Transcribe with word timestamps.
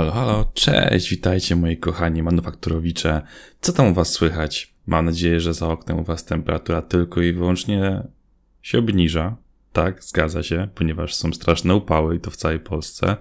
Halo, 0.00 0.12
halo, 0.12 0.52
cześć, 0.54 1.10
witajcie 1.10 1.56
moi 1.56 1.76
kochani 1.76 2.22
manufakturowicze. 2.22 3.22
Co 3.60 3.72
tam 3.72 3.86
u 3.86 3.94
was 3.94 4.08
słychać? 4.08 4.74
Mam 4.86 5.04
nadzieję, 5.04 5.40
że 5.40 5.54
za 5.54 5.68
oknem 5.68 5.98
u 5.98 6.04
was 6.04 6.24
temperatura 6.24 6.82
tylko 6.82 7.22
i 7.22 7.32
wyłącznie 7.32 8.02
się 8.62 8.78
obniża. 8.78 9.36
Tak, 9.72 10.04
zgadza 10.04 10.42
się, 10.42 10.68
ponieważ 10.74 11.14
są 11.14 11.32
straszne 11.32 11.74
upały 11.74 12.16
i 12.16 12.20
to 12.20 12.30
w 12.30 12.36
całej 12.36 12.60
Polsce, 12.60 13.16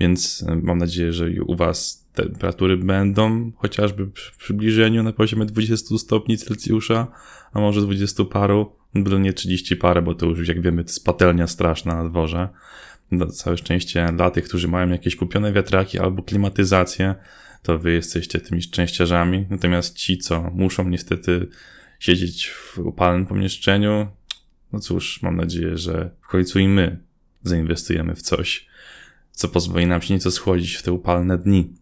więc 0.00 0.44
e, 0.48 0.56
mam 0.56 0.78
nadzieję, 0.78 1.12
że 1.12 1.26
u 1.46 1.56
was 1.56 2.06
temperatury 2.12 2.76
będą 2.76 3.52
chociażby 3.56 4.06
w 4.06 4.36
przybliżeniu 4.38 5.02
na 5.02 5.12
poziomie 5.12 5.46
20 5.46 5.98
stopni 5.98 6.38
Celsjusza, 6.38 7.06
a 7.52 7.60
może 7.60 7.80
20 7.80 8.24
paru, 8.24 8.72
byle 8.94 9.20
nie 9.20 9.32
30 9.32 9.76
parę, 9.76 10.02
bo 10.02 10.14
to 10.14 10.26
już 10.26 10.48
jak 10.48 10.62
wiemy 10.62 10.84
to 10.84 10.88
jest 10.88 11.04
patelnia 11.04 11.46
straszna 11.46 12.02
na 12.02 12.08
dworze 12.08 12.48
na 13.18 13.26
całe 13.26 13.56
szczęście 13.56 14.08
dla 14.16 14.30
tych, 14.30 14.44
którzy 14.44 14.68
mają 14.68 14.88
jakieś 14.88 15.16
kupione 15.16 15.52
wiatraki 15.52 15.98
albo 15.98 16.22
klimatyzację, 16.22 17.14
to 17.62 17.78
wy 17.78 17.92
jesteście 17.92 18.40
tymi 18.40 18.62
szczęściarzami. 18.62 19.46
Natomiast 19.50 19.96
ci, 19.96 20.18
co 20.18 20.50
muszą 20.54 20.88
niestety 20.88 21.48
siedzieć 21.98 22.48
w 22.48 22.78
upalnym 22.78 23.26
pomieszczeniu, 23.26 24.08
no 24.72 24.80
cóż, 24.80 25.22
mam 25.22 25.36
nadzieję, 25.36 25.78
że 25.78 26.10
w 26.22 26.28
końcu 26.28 26.58
i 26.58 26.68
my 26.68 26.98
zainwestujemy 27.42 28.14
w 28.14 28.22
coś, 28.22 28.66
co 29.32 29.48
pozwoli 29.48 29.86
nam 29.86 30.02
się 30.02 30.14
nieco 30.14 30.30
schłodzić 30.30 30.74
w 30.74 30.82
te 30.82 30.92
upalne 30.92 31.38
dni. 31.38 31.74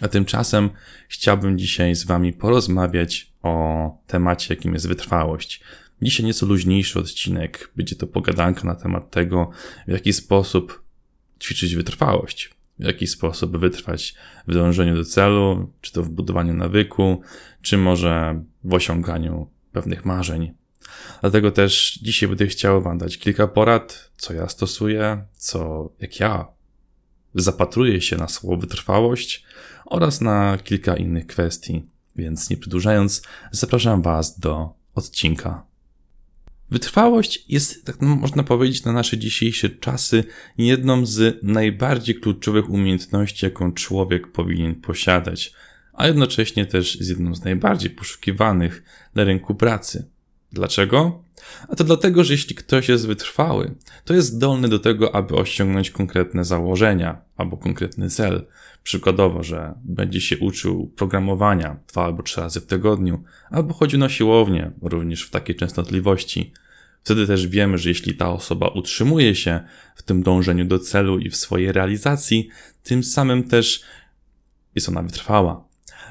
A 0.00 0.08
tymczasem 0.08 0.70
chciałbym 1.08 1.58
dzisiaj 1.58 1.94
z 1.94 2.04
Wami 2.04 2.32
porozmawiać 2.32 3.32
o 3.42 3.90
temacie, 4.06 4.54
jakim 4.54 4.74
jest 4.74 4.88
wytrwałość. 4.88 5.60
Dzisiaj 6.02 6.26
nieco 6.26 6.46
luźniejszy 6.46 6.98
odcinek. 6.98 7.72
Będzie 7.76 7.96
to 7.96 8.06
pogadanka 8.06 8.64
na 8.64 8.74
temat 8.74 9.10
tego, 9.10 9.50
w 9.88 9.92
jaki 9.92 10.12
sposób 10.12 10.82
ćwiczyć 11.40 11.74
wytrwałość, 11.74 12.50
w 12.78 12.84
jaki 12.84 13.06
sposób 13.06 13.56
wytrwać 13.56 14.14
w 14.48 14.54
dążeniu 14.54 14.94
do 14.94 15.04
celu, 15.04 15.72
czy 15.80 15.92
to 15.92 16.02
w 16.02 16.08
budowaniu 16.08 16.54
nawyku, 16.54 17.20
czy 17.62 17.78
może 17.78 18.42
w 18.64 18.74
osiąganiu 18.74 19.50
pewnych 19.72 20.04
marzeń. 20.04 20.54
Dlatego 21.20 21.50
też 21.50 21.98
dzisiaj 22.02 22.28
będę 22.28 22.46
chciał 22.46 22.82
Wam 22.82 22.98
dać 22.98 23.18
kilka 23.18 23.48
porad, 23.48 24.10
co 24.16 24.34
ja 24.34 24.48
stosuję, 24.48 25.24
co 25.36 25.90
jak 26.00 26.20
ja 26.20 26.46
zapatruję 27.34 28.00
się 28.00 28.16
na 28.16 28.28
słowo 28.28 28.56
wytrwałość 28.56 29.44
oraz 29.84 30.20
na 30.20 30.58
kilka 30.64 30.96
innych 30.96 31.26
kwestii. 31.26 31.86
Więc 32.16 32.50
nie 32.50 32.56
przedłużając, 32.56 33.22
zapraszam 33.52 34.02
Was 34.02 34.38
do 34.38 34.74
odcinka. 34.94 35.67
Wytrwałość 36.70 37.44
jest, 37.48 37.84
tak 37.84 38.00
można 38.00 38.42
powiedzieć, 38.42 38.84
na 38.84 38.92
nasze 38.92 39.18
dzisiejsze 39.18 39.68
czasy 39.70 40.24
jedną 40.58 41.06
z 41.06 41.38
najbardziej 41.42 42.14
kluczowych 42.14 42.70
umiejętności, 42.70 43.46
jaką 43.46 43.72
człowiek 43.72 44.32
powinien 44.32 44.74
posiadać, 44.74 45.52
a 45.92 46.06
jednocześnie 46.06 46.66
też 46.66 46.96
jest 46.96 47.10
jedną 47.10 47.34
z 47.34 47.44
najbardziej 47.44 47.90
poszukiwanych 47.90 48.82
na 49.14 49.24
rynku 49.24 49.54
pracy. 49.54 50.06
Dlaczego? 50.52 51.27
A 51.68 51.76
to 51.76 51.84
dlatego, 51.84 52.24
że 52.24 52.34
jeśli 52.34 52.54
ktoś 52.54 52.88
jest 52.88 53.06
wytrwały, 53.06 53.74
to 54.04 54.14
jest 54.14 54.28
zdolny 54.28 54.68
do 54.68 54.78
tego, 54.78 55.14
aby 55.14 55.34
osiągnąć 55.34 55.90
konkretne 55.90 56.44
założenia 56.44 57.20
albo 57.36 57.56
konkretny 57.56 58.10
cel. 58.10 58.46
Przykładowo, 58.82 59.42
że 59.42 59.74
będzie 59.84 60.20
się 60.20 60.38
uczył 60.38 60.92
programowania 60.96 61.76
dwa 61.88 62.04
albo 62.04 62.22
trzy 62.22 62.40
razy 62.40 62.60
w 62.60 62.66
tygodniu, 62.66 63.22
albo 63.50 63.74
chodził 63.74 63.98
na 63.98 64.08
siłownię, 64.08 64.70
również 64.82 65.22
w 65.22 65.30
takiej 65.30 65.56
częstotliwości. 65.56 66.52
Wtedy 67.02 67.26
też 67.26 67.46
wiemy, 67.46 67.78
że 67.78 67.88
jeśli 67.88 68.14
ta 68.14 68.30
osoba 68.32 68.68
utrzymuje 68.68 69.34
się 69.34 69.60
w 69.96 70.02
tym 70.02 70.22
dążeniu 70.22 70.64
do 70.64 70.78
celu 70.78 71.18
i 71.18 71.30
w 71.30 71.36
swojej 71.36 71.72
realizacji, 71.72 72.48
tym 72.82 73.04
samym 73.04 73.44
też 73.44 73.82
jest 74.74 74.88
ona 74.88 75.02
wytrwała. 75.02 75.67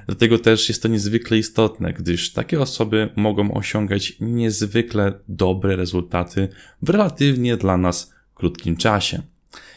Dlatego 0.07 0.39
też 0.39 0.69
jest 0.69 0.81
to 0.81 0.87
niezwykle 0.87 1.37
istotne, 1.37 1.93
gdyż 1.93 2.33
takie 2.33 2.61
osoby 2.61 3.09
mogą 3.15 3.53
osiągać 3.53 4.13
niezwykle 4.19 5.13
dobre 5.27 5.75
rezultaty 5.75 6.47
w 6.81 6.89
relatywnie 6.89 7.57
dla 7.57 7.77
nas 7.77 8.13
krótkim 8.35 8.77
czasie. 8.77 9.21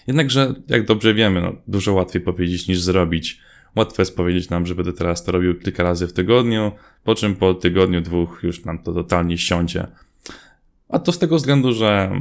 Jednakże, 0.07 0.55
jak 0.69 0.87
dobrze 0.87 1.15
wiemy, 1.15 1.41
no, 1.41 1.53
dużo 1.69 1.93
łatwiej 1.93 2.23
powiedzieć 2.23 2.69
niż 2.69 2.81
zrobić. 2.81 3.41
Łatwo 3.77 4.03
jest 4.03 4.17
powiedzieć 4.17 4.51
nam, 4.51 4.67
że 4.67 4.75
będę 4.75 4.93
teraz 4.93 5.25
to 5.25 5.33
robił 5.33 5.55
kilka 5.55 5.83
razy 5.83 6.07
w 6.07 6.13
tygodniu, 6.13 6.73
po 7.05 7.15
czym 7.15 7.37
po 7.37 7.55
tygodniu, 7.55 8.01
dwóch 8.01 8.41
już 8.43 8.65
nam 8.65 8.79
to 8.79 8.93
totalnie 8.93 9.39
siądzie. 9.39 9.87
A 10.89 10.99
to 10.99 11.13
z 11.13 11.19
tego 11.19 11.37
względu, 11.37 11.73
że 11.73 12.21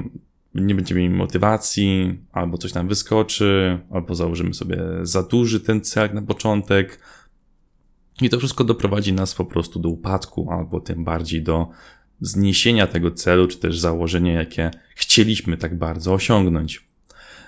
nie 0.56 0.76
będziemy 0.76 1.02
mieli 1.02 1.14
motywacji, 1.16 2.20
albo 2.32 2.58
coś 2.58 2.74
nam 2.74 2.88
wyskoczy, 2.88 3.80
albo 3.92 4.16
założymy 4.16 4.54
sobie 4.54 4.78
za 5.02 5.24
duży 5.24 5.60
ten 5.60 5.82
cel 5.82 6.14
na 6.14 6.22
początek, 6.22 7.00
i 8.22 8.30
to 8.30 8.40
wszystko 8.40 8.64
doprowadzi 8.64 9.14
nas 9.14 9.36
po 9.36 9.46
prostu 9.46 9.80
do 9.80 9.90
upadku, 9.90 10.52
albo 10.52 10.80
tym 10.80 11.04
bardziej 11.04 11.44
do 11.44 11.68
zniesienia 12.22 12.88
tego 12.88 13.12
celu, 13.12 13.48
czy 13.48 13.58
też 13.58 13.80
założenia, 13.80 14.34
jakie 14.34 14.72
chcieliśmy 14.96 15.58
tak 15.58 15.78
bardzo 15.78 16.14
osiągnąć. 16.14 16.88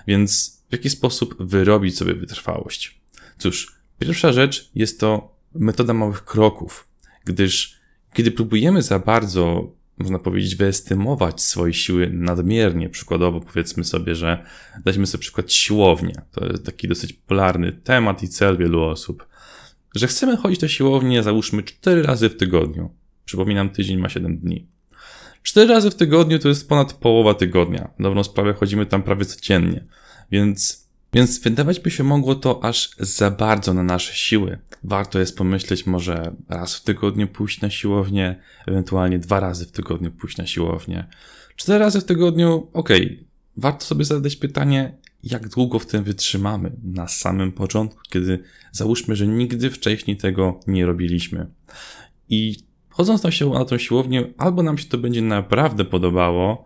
Więc 0.06 0.58
w 0.68 0.72
jaki 0.72 0.90
sposób 0.90 1.36
wyrobić 1.42 1.98
sobie 1.98 2.14
wytrwałość? 2.14 3.00
Cóż, 3.38 3.76
pierwsza 3.98 4.32
rzecz 4.32 4.70
jest 4.74 5.00
to 5.00 5.36
metoda 5.54 5.94
małych 5.94 6.24
kroków, 6.24 6.88
gdyż 7.24 7.80
kiedy 8.12 8.30
próbujemy 8.30 8.82
za 8.82 8.98
bardzo, 8.98 9.72
można 9.98 10.18
powiedzieć, 10.18 10.56
wyestymować 10.56 11.42
swoje 11.42 11.74
siły 11.74 12.10
nadmiernie, 12.12 12.88
przykładowo 12.88 13.40
powiedzmy 13.40 13.84
sobie, 13.84 14.14
że 14.14 14.44
dajmy 14.84 15.06
sobie 15.06 15.20
przykład 15.22 15.52
siłownię. 15.52 16.14
To 16.32 16.46
jest 16.46 16.66
taki 16.66 16.88
dosyć 16.88 17.12
popularny 17.12 17.72
temat 17.72 18.22
i 18.22 18.28
cel 18.28 18.56
wielu 18.56 18.82
osób 18.82 19.26
że 19.94 20.06
chcemy 20.06 20.36
chodzić 20.36 20.60
do 20.60 20.68
siłowni, 20.68 21.22
załóżmy 21.22 21.62
4 21.62 22.02
razy 22.02 22.28
w 22.28 22.36
tygodniu. 22.36 22.90
Przypominam, 23.24 23.70
tydzień 23.70 23.98
ma 23.98 24.08
7 24.08 24.38
dni. 24.38 24.66
4 25.42 25.68
razy 25.68 25.90
w 25.90 25.94
tygodniu 25.94 26.38
to 26.38 26.48
jest 26.48 26.68
ponad 26.68 26.92
połowa 26.92 27.34
tygodnia. 27.34 27.90
Dobrą 28.00 28.24
sprawę 28.24 28.54
chodzimy 28.54 28.86
tam 28.86 29.02
prawie 29.02 29.24
codziennie. 29.24 29.84
Więc, 30.30 30.88
więc 31.12 31.40
wydawać 31.40 31.80
by 31.80 31.90
się 31.90 32.04
mogło 32.04 32.34
to 32.34 32.64
aż 32.64 32.90
za 32.98 33.30
bardzo 33.30 33.74
na 33.74 33.82
nasze 33.82 34.14
siły. 34.14 34.58
Warto 34.84 35.18
jest 35.18 35.36
pomyśleć 35.36 35.86
może 35.86 36.34
raz 36.48 36.76
w 36.76 36.82
tygodniu 36.82 37.28
pójść 37.28 37.60
na 37.60 37.70
siłownię, 37.70 38.40
ewentualnie 38.66 39.18
dwa 39.18 39.40
razy 39.40 39.66
w 39.66 39.72
tygodniu 39.72 40.10
pójść 40.10 40.36
na 40.36 40.46
siłownię. 40.46 41.08
Cztery 41.56 41.78
razy 41.78 42.00
w 42.00 42.04
tygodniu, 42.04 42.68
okej. 42.72 43.06
Okay. 43.06 43.24
Warto 43.56 43.84
sobie 43.84 44.04
zadać 44.04 44.36
pytanie, 44.36 44.98
jak 45.22 45.48
długo 45.48 45.78
w 45.78 45.86
tym 45.86 46.04
wytrzymamy 46.04 46.72
na 46.84 47.08
samym 47.08 47.52
początku, 47.52 48.00
kiedy 48.10 48.42
załóżmy, 48.72 49.16
że 49.16 49.26
nigdy 49.26 49.70
wcześniej 49.70 50.16
tego 50.16 50.60
nie 50.66 50.86
robiliśmy. 50.86 51.46
I 52.28 52.56
chodząc 52.88 53.22
na, 53.22 53.30
sił, 53.30 53.54
na 53.54 53.64
tą 53.64 53.78
siłownię, 53.78 54.24
albo 54.38 54.62
nam 54.62 54.78
się 54.78 54.88
to 54.88 54.98
będzie 54.98 55.22
naprawdę 55.22 55.84
podobało, 55.84 56.64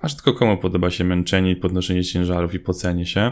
aż 0.00 0.14
tylko 0.14 0.32
komu 0.32 0.56
podoba 0.56 0.90
się 0.90 1.04
męczenie 1.04 1.50
i 1.50 1.56
podnoszenie 1.56 2.04
ciężarów 2.04 2.54
i 2.54 2.60
pocenie 2.60 3.06
się, 3.06 3.30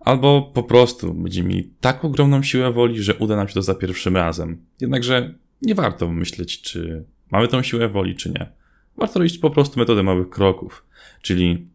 albo 0.00 0.42
po 0.54 0.62
prostu 0.62 1.14
będziemy 1.14 1.48
mieli 1.48 1.72
tak 1.80 2.04
ogromną 2.04 2.42
siłę 2.42 2.72
woli, 2.72 3.02
że 3.02 3.14
uda 3.14 3.36
nam 3.36 3.48
się 3.48 3.54
to 3.54 3.62
za 3.62 3.74
pierwszym 3.74 4.16
razem. 4.16 4.64
Jednakże 4.80 5.34
nie 5.62 5.74
warto 5.74 6.08
myśleć, 6.08 6.62
czy 6.62 7.04
mamy 7.30 7.48
tą 7.48 7.62
siłę 7.62 7.88
woli, 7.88 8.16
czy 8.16 8.30
nie. 8.30 8.52
Warto 8.96 9.18
robić 9.18 9.38
po 9.38 9.50
prostu 9.50 9.80
metodę 9.80 10.02
małych 10.02 10.30
kroków, 10.30 10.84
czyli 11.22 11.68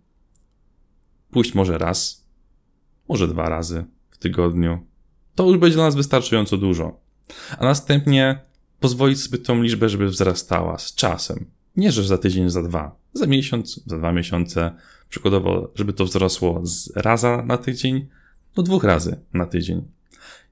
pójść 1.34 1.54
może 1.54 1.78
raz, 1.78 2.26
może 3.10 3.28
dwa 3.28 3.50
razy 3.50 3.86
w 4.10 4.18
tygodniu. 4.18 4.86
To 5.36 5.50
już 5.50 5.58
będzie 5.58 5.76
dla 5.76 5.86
nas 5.86 5.96
wystarczająco 5.96 6.58
dużo. 6.58 7.00
A 7.60 7.64
następnie 7.64 8.40
pozwolić 8.80 9.22
sobie 9.22 9.38
tą 9.38 9.62
liczbę, 9.62 9.90
żeby 9.90 10.08
wzrastała 10.08 10.78
z 10.78 10.96
czasem. 10.96 11.46
Nie, 11.76 11.92
że 11.92 12.04
za 12.04 12.18
tydzień, 12.18 12.50
za 12.50 12.64
dwa, 12.64 12.96
za 13.14 13.28
miesiąc, 13.28 13.84
za 13.86 13.98
dwa 13.98 14.12
miesiące. 14.12 14.72
Przykładowo, 15.10 15.72
żeby 15.76 15.94
to 15.94 16.06
wzrosło 16.06 16.62
z 16.64 16.92
raza 16.96 17.44
na 17.48 17.58
tydzień 17.58 18.08
do 18.56 18.64
dwóch 18.64 18.84
razy 18.84 19.20
na 19.34 19.46
tydzień. 19.46 19.82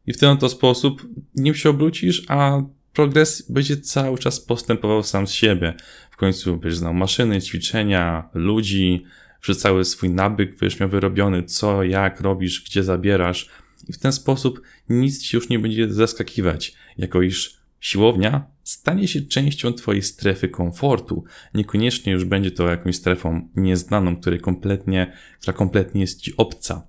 I 0.08 0.14
w 0.14 0.18
ten 0.18 0.30
oto 0.30 0.50
sposób 0.50 1.08
nim 1.36 1.56
się 1.56 1.70
obrócisz, 1.70 2.26
a 2.28 2.62
progres 2.94 3.52
będzie 3.52 3.78
cały 3.78 4.18
czas 4.18 4.40
postępował 4.40 5.04
sam 5.04 5.28
z 5.28 5.32
siebie. 5.32 5.74
W 6.12 6.18
końcu 6.18 6.58
będziesz 6.58 6.78
znał 6.78 6.94
maszyny, 6.94 7.42
ćwiczenia, 7.42 8.30
ludzi, 8.34 9.04
że 9.42 9.56
cały 9.56 9.86
swój 9.86 10.10
nabyk 10.10 10.60
będziesz 10.60 10.80
miał 10.80 10.90
wyrobiony, 10.90 11.44
co, 11.44 11.84
jak 11.84 12.22
robisz, 12.22 12.64
gdzie 12.66 12.84
zabierasz. 12.84 13.50
I 13.88 13.94
w 13.94 13.98
ten 13.98 14.12
sposób 14.12 14.62
nic 14.90 15.24
ci 15.24 15.38
już 15.38 15.50
nie 15.50 15.60
będzie 15.60 15.94
zaskakiwać, 15.94 16.74
jako 16.98 17.22
iż 17.22 17.62
siłownia 17.80 18.52
stanie 18.64 19.08
się 19.08 19.22
częścią 19.22 19.74
twojej 19.74 20.02
strefy 20.02 20.50
komfortu. 20.50 21.24
Niekoniecznie 21.54 22.14
już 22.14 22.26
będzie 22.26 22.52
to 22.52 22.68
jakąś 22.68 22.96
strefą 22.96 23.50
nieznaną, 23.56 24.16
której 24.16 24.40
kompletnie, 24.40 25.14
która 25.40 25.54
kompletnie 25.58 26.02
jest 26.02 26.22
ci 26.22 26.38
obca. 26.38 26.88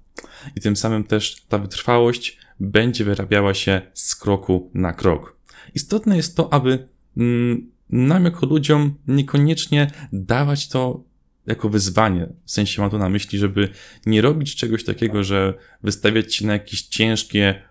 I 0.57 0.61
tym 0.61 0.77
samym 0.77 1.05
też 1.05 1.43
ta 1.49 1.59
wytrwałość 1.59 2.39
będzie 2.61 3.05
wyrabiała 3.05 3.55
się 3.55 3.83
z 3.95 4.17
kroku 4.17 4.71
na 4.75 4.93
krok. 4.93 5.37
Istotne 5.75 6.17
jest 6.17 6.37
to, 6.37 6.53
aby 6.53 6.89
mm, 7.17 7.71
nam 7.91 8.25
jako 8.25 8.47
ludziom 8.47 8.95
niekoniecznie 9.09 9.91
dawać 10.13 10.69
to 10.69 11.05
jako 11.47 11.69
wyzwanie. 11.69 12.29
W 12.45 12.51
sensie 12.51 12.83
mam 12.83 12.91
tu 12.91 12.99
na 12.99 13.09
myśli, 13.09 13.39
żeby 13.39 13.69
nie 14.07 14.23
robić 14.23 14.57
czegoś 14.57 14.85
takiego, 14.85 15.25
że 15.25 15.55
wystawiać 15.83 16.35
się 16.35 16.47
na 16.47 16.53
jakieś 16.53 16.83
ciężkie, 16.83 17.63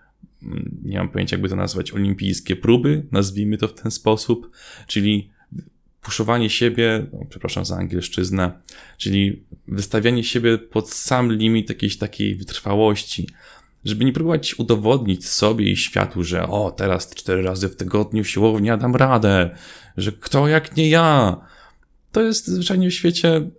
mm, 0.44 0.78
nie 0.84 0.98
mam 0.98 1.10
pojęcia 1.10 1.36
jakby 1.36 1.50
to 1.50 1.56
nazwać, 1.56 1.92
olimpijskie 1.92 2.56
próby, 2.56 3.06
nazwijmy 3.12 3.58
to 3.58 3.68
w 3.68 3.74
ten 3.74 3.92
sposób, 3.92 4.52
czyli 4.88 5.32
puszowanie 6.02 6.50
siebie, 6.50 7.06
no, 7.14 7.26
przepraszam 7.30 7.66
za 7.66 7.78
angielszczyznę, 7.78 8.52
czyli 8.98 9.44
wystawianie 9.68 10.24
siebie 10.24 10.58
pod 10.58 10.90
sam 10.90 11.32
limit 11.32 11.70
jakiejś 11.70 11.98
takiej 11.98 12.36
wytrwałości, 12.36 13.28
żeby 13.86 14.06
nie 14.06 14.14
próbować 14.14 14.60
udowodnić 14.60 15.28
sobie 15.28 15.72
i 15.72 15.78
światu, 15.78 16.24
że 16.24 16.48
o, 16.48 16.72
teraz 16.72 17.16
cztery 17.16 17.42
razy 17.42 17.70
w 17.70 17.76
tygodniu 17.76 18.24
siłownia 18.24 18.78
dam 18.78 18.96
radę, 18.96 19.56
że 19.98 20.12
kto 20.12 20.48
jak 20.48 20.78
nie 20.78 20.90
ja. 20.90 21.38
To 22.12 22.22
jest 22.22 22.48
zwyczajnie 22.48 22.90
w 22.90 22.94
świecie, 22.94 23.50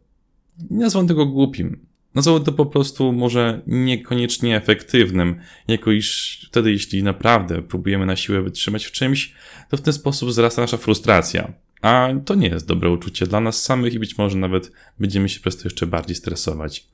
nie 0.70 0.78
nazwę 0.78 1.06
tego 1.06 1.26
głupim. 1.26 1.86
Nazwę 2.14 2.40
to 2.40 2.52
po 2.52 2.66
prostu 2.66 3.12
może 3.12 3.62
niekoniecznie 3.66 4.56
efektywnym, 4.56 5.40
jako 5.68 5.92
iż 5.92 6.38
wtedy, 6.48 6.72
jeśli 6.72 7.02
naprawdę 7.02 7.62
próbujemy 7.62 8.06
na 8.06 8.16
siłę 8.16 8.42
wytrzymać 8.42 8.84
w 8.84 8.92
czymś, 8.92 9.34
to 9.70 9.76
w 9.76 9.80
ten 9.80 9.92
sposób 9.92 10.28
wzrasta 10.28 10.62
nasza 10.62 10.76
frustracja. 10.76 11.52
A 11.82 12.08
to 12.24 12.34
nie 12.34 12.48
jest 12.48 12.66
dobre 12.66 12.90
uczucie 12.90 13.26
dla 13.26 13.40
nas 13.40 13.62
samych 13.62 13.94
i 13.94 13.98
być 13.98 14.18
może 14.18 14.38
nawet 14.38 14.72
będziemy 14.98 15.28
się 15.28 15.40
przez 15.40 15.56
to 15.56 15.62
jeszcze 15.64 15.86
bardziej 15.86 16.16
stresować. 16.16 16.86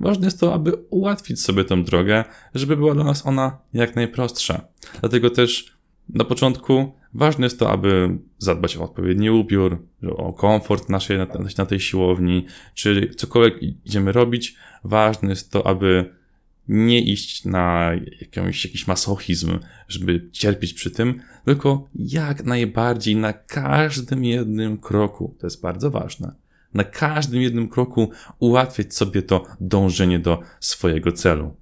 Ważne 0.00 0.26
jest 0.26 0.40
to, 0.40 0.54
aby 0.54 0.72
ułatwić 0.90 1.40
sobie 1.40 1.64
tę 1.64 1.84
drogę, 1.84 2.24
żeby 2.54 2.76
była 2.76 2.94
dla 2.94 3.04
nas 3.04 3.26
ona 3.26 3.58
jak 3.74 3.96
najprostsza. 3.96 4.60
Dlatego 5.00 5.30
też 5.30 5.76
na 6.08 6.24
początku 6.24 6.92
ważne 7.14 7.46
jest 7.46 7.58
to, 7.58 7.70
aby 7.70 8.18
zadbać 8.38 8.76
o 8.76 8.82
odpowiedni 8.82 9.30
upiór, 9.30 9.82
o 10.10 10.32
komfort 10.32 10.88
naszej, 10.88 11.18
na 11.58 11.66
tej 11.66 11.80
siłowni, 11.80 12.46
czy 12.74 13.14
cokolwiek 13.16 13.62
idziemy 13.84 14.12
robić. 14.12 14.56
Ważne 14.84 15.28
jest 15.28 15.50
to, 15.50 15.66
aby 15.66 16.14
nie 16.68 17.00
iść 17.00 17.44
na 17.44 17.92
jakąś, 18.20 18.64
jakiś 18.64 18.86
masochizm, 18.86 19.58
żeby 19.88 20.28
cierpieć 20.32 20.72
przy 20.72 20.90
tym, 20.90 21.20
tylko 21.44 21.88
jak 21.94 22.44
najbardziej 22.44 23.16
na 23.16 23.32
każdym 23.32 24.24
jednym 24.24 24.78
kroku, 24.78 25.36
to 25.38 25.46
jest 25.46 25.62
bardzo 25.62 25.90
ważne, 25.90 26.34
na 26.74 26.84
każdym 26.84 27.42
jednym 27.42 27.68
kroku 27.68 28.10
ułatwiać 28.38 28.94
sobie 28.94 29.22
to 29.22 29.46
dążenie 29.60 30.18
do 30.18 30.40
swojego 30.60 31.12
celu. 31.12 31.54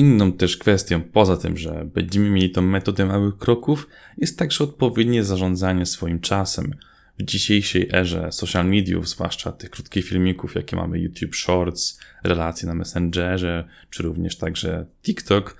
Inną 0.00 0.32
też 0.32 0.56
kwestią, 0.56 1.02
poza 1.02 1.36
tym, 1.36 1.56
że 1.56 1.84
będziemy 1.94 2.30
mieli 2.30 2.50
tą 2.50 2.62
metodę 2.62 3.06
małych 3.06 3.38
kroków, 3.38 3.88
jest 4.18 4.38
także 4.38 4.64
odpowiednie 4.64 5.24
zarządzanie 5.24 5.86
swoim 5.86 6.20
czasem. 6.20 6.74
W 7.18 7.22
dzisiejszej 7.22 7.88
erze 7.92 8.32
social 8.32 8.66
mediów, 8.66 9.08
zwłaszcza 9.08 9.52
tych 9.52 9.70
krótkich 9.70 10.04
filmików, 10.04 10.54
jakie 10.54 10.76
mamy 10.76 10.98
YouTube 10.98 11.34
Shorts, 11.34 11.98
relacje 12.24 12.68
na 12.68 12.74
Messengerze, 12.74 13.68
czy 13.90 14.02
również 14.02 14.36
także 14.36 14.86
TikTok, 15.02 15.56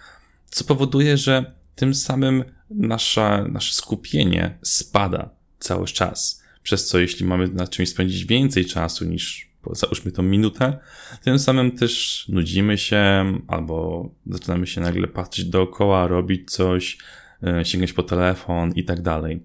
co 0.46 0.64
powoduje, 0.64 1.16
że 1.16 1.52
tym 1.74 1.94
samym 1.94 2.44
nasza, 2.70 3.44
nasze 3.48 3.74
skupienie 3.74 4.58
spada 4.62 5.30
cały 5.58 5.86
czas. 5.86 6.42
Przez 6.62 6.86
co 6.86 6.98
jeśli 6.98 7.26
mamy 7.26 7.48
na 7.48 7.66
czymś 7.66 7.88
spędzić 7.88 8.24
więcej 8.24 8.64
czasu 8.64 9.04
niż 9.04 9.49
załóżmy 9.72 10.12
tą 10.12 10.22
minutę, 10.22 10.78
tym 11.22 11.38
samym 11.38 11.72
też 11.72 12.24
nudzimy 12.28 12.78
się 12.78 13.24
albo 13.48 14.08
zaczynamy 14.26 14.66
się 14.66 14.80
nagle 14.80 15.08
patrzeć 15.08 15.44
dookoła, 15.44 16.06
robić 16.06 16.50
coś, 16.50 16.98
e, 17.42 17.64
sięgać 17.64 17.92
po 17.92 18.02
telefon 18.02 18.72
i 18.72 18.84
tak 18.84 19.02
dalej. 19.02 19.40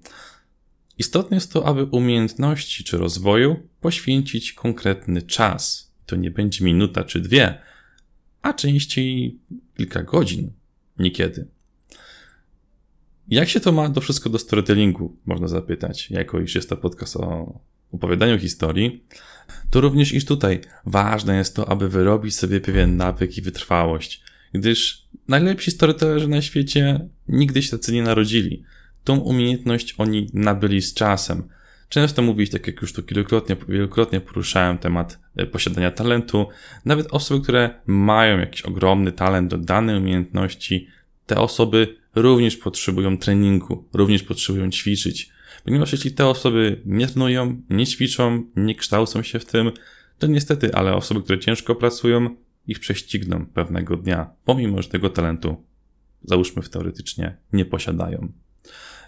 Istotne 0.97 1.37
jest 1.37 1.53
to, 1.53 1.65
aby 1.65 1.83
umiejętności 1.83 2.83
czy 2.83 2.97
rozwoju 2.97 3.55
poświęcić 3.81 4.53
konkretny 4.53 5.21
czas. 5.21 5.91
To 6.05 6.15
nie 6.15 6.31
będzie 6.31 6.65
minuta 6.65 7.03
czy 7.03 7.19
dwie, 7.19 7.61
a 8.41 8.53
częściej 8.53 9.39
kilka 9.77 10.03
godzin, 10.03 10.51
niekiedy. 10.99 11.47
Jak 13.27 13.49
się 13.49 13.59
to 13.59 13.71
ma 13.71 13.89
do 13.89 14.01
wszystko 14.01 14.29
do 14.29 14.39
storytellingu, 14.39 15.17
można 15.25 15.47
zapytać, 15.47 16.11
jako 16.11 16.39
iż 16.39 16.55
jest 16.55 16.69
to 16.69 16.77
podcast 16.77 17.15
o 17.15 17.59
opowiadaniu 17.91 18.39
historii, 18.39 19.03
to 19.69 19.81
również 19.81 20.13
iż 20.13 20.25
tutaj 20.25 20.61
ważne 20.85 21.35
jest 21.35 21.55
to, 21.55 21.69
aby 21.69 21.89
wyrobić 21.89 22.35
sobie 22.35 22.61
pewien 22.61 22.97
nawyk 22.97 23.37
i 23.37 23.41
wytrwałość, 23.41 24.21
gdyż 24.53 25.05
najlepsi 25.27 25.71
storytellerzy 25.71 26.27
na 26.27 26.41
świecie 26.41 27.09
nigdy 27.27 27.61
się 27.61 27.71
tacy 27.71 27.93
nie 27.93 28.03
narodzili. 28.03 28.63
Tą 29.03 29.17
umiejętność 29.17 29.95
oni 29.97 30.29
nabyli 30.33 30.81
z 30.81 30.93
czasem. 30.93 31.43
Często 31.89 32.21
mówić, 32.21 32.51
tak 32.51 32.67
jak 32.67 32.81
już 32.81 32.93
tu 32.93 33.03
kilkukrotnie, 33.03 33.55
wielokrotnie 33.69 34.21
poruszałem 34.21 34.77
temat 34.77 35.19
e, 35.35 35.45
posiadania 35.45 35.91
talentu, 35.91 36.47
nawet 36.85 37.07
osoby, 37.11 37.43
które 37.43 37.69
mają 37.85 38.39
jakiś 38.39 38.61
ogromny 38.61 39.11
talent 39.11 39.51
do 39.51 39.57
danej 39.57 39.97
umiejętności, 39.97 40.87
te 41.25 41.37
osoby 41.37 41.95
również 42.15 42.57
potrzebują 42.57 43.17
treningu, 43.17 43.85
również 43.93 44.23
potrzebują 44.23 44.69
ćwiczyć. 44.69 45.34
Ponieważ 45.65 45.91
jeśli 45.91 46.11
te 46.11 46.27
osoby 46.27 46.81
nie 46.85 47.07
trenują, 47.07 47.61
nie 47.69 47.87
ćwiczą, 47.87 48.43
nie 48.55 48.75
kształcą 48.75 49.23
się 49.23 49.39
w 49.39 49.45
tym, 49.45 49.71
to 50.19 50.27
niestety, 50.27 50.73
ale 50.73 50.93
osoby, 50.93 51.21
które 51.21 51.39
ciężko 51.39 51.75
pracują, 51.75 52.35
ich 52.67 52.79
prześcigną 52.79 53.45
pewnego 53.45 53.97
dnia, 53.97 54.29
pomimo 54.45 54.81
że 54.81 54.89
tego 54.89 55.09
talentu, 55.09 55.63
załóżmy 56.23 56.61
w 56.61 56.69
teoretycznie, 56.69 57.37
nie 57.53 57.65
posiadają. 57.65 58.31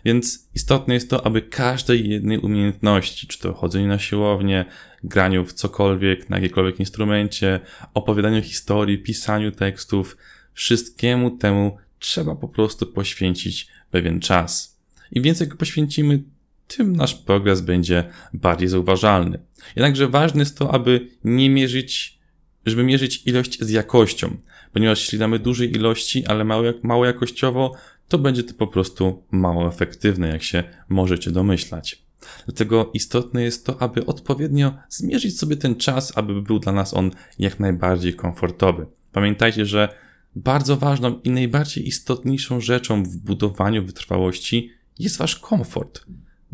Więc 0.06 0.50
istotne 0.56 0.94
jest 0.94 1.10
to, 1.10 1.26
aby 1.26 1.42
każdej 1.42 2.10
jednej 2.10 2.40
umiejętności, 2.40 3.28
czy 3.28 3.40
to 3.40 3.54
chodzenie 3.54 3.88
na 3.88 4.00
siłownię, 4.00 4.66
graniu 5.04 5.46
w 5.46 5.54
cokolwiek, 5.54 6.30
na 6.30 6.38
jakiekolwiek 6.38 6.80
instrumencie, 6.80 7.60
opowiadaniu 7.94 8.42
historii, 8.42 8.98
pisaniu 8.98 9.52
tekstów, 9.52 10.18
wszystkiemu 10.54 11.38
temu 11.38 11.78
trzeba 12.00 12.36
po 12.36 12.48
prostu 12.48 12.86
poświęcić 12.86 13.68
pewien 13.92 14.20
czas. 14.20 14.78
Im 15.12 15.24
więcej 15.24 15.48
go 15.48 15.58
poświęcimy, 15.58 16.24
tym 16.68 16.96
nasz 16.96 17.16
progres 17.16 17.62
będzie 17.62 18.04
bardziej 18.34 18.68
zauważalny. 18.68 19.40
Jednakże 19.76 20.08
ważne 20.08 20.40
jest 20.40 20.58
to, 20.58 20.74
aby 20.74 21.08
nie 21.24 21.50
mierzyć, 21.50 22.20
żeby 22.66 22.84
mierzyć 22.84 23.28
ilość 23.28 23.64
z 23.64 23.70
jakością, 23.70 24.38
ponieważ 24.74 25.00
jeśli 25.00 25.20
damy 25.20 25.40
dużej 25.40 25.72
ilości, 25.72 26.26
ale 26.26 26.44
mało, 26.44 26.64
mało 26.84 27.06
jakościowo, 27.06 27.76
to 28.08 28.18
będzie 28.18 28.44
to 28.44 28.54
po 28.54 28.68
prostu 28.68 29.24
mało 29.32 29.68
efektywne, 29.68 30.28
jak 30.28 30.44
się 30.44 30.64
możecie 30.90 31.32
domyślać. 31.32 32.08
Dlatego 32.46 32.92
istotne 32.94 33.44
jest 33.44 33.66
to, 33.66 33.82
aby 33.82 34.06
odpowiednio 34.06 34.74
zmierzyć 34.90 35.40
sobie 35.40 35.58
ten 35.58 35.76
czas, 35.76 36.18
aby 36.18 36.42
był 36.42 36.60
dla 36.60 36.72
nas 36.72 36.94
on 36.94 37.12
jak 37.40 37.60
najbardziej 37.60 38.14
komfortowy. 38.14 38.86
Pamiętajcie, 39.12 39.66
że 39.66 39.90
bardzo 40.36 40.78
ważną 40.78 41.20
i 41.24 41.30
najbardziej 41.30 41.88
istotniejszą 41.88 42.62
rzeczą 42.62 43.04
w 43.04 43.18
budowaniu 43.18 43.86
wytrwałości 43.86 44.72
jest 45.00 45.18
wasz 45.18 45.36
komfort. 45.36 46.06